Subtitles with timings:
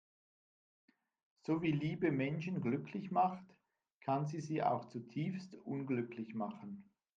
[1.43, 3.45] So wie Liebe Menschen glücklich macht,
[4.03, 6.89] kann sie sie auch zutiefst unglücklich machen.